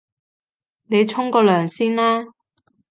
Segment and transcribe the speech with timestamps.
[0.87, 2.33] 你沖個涼先啦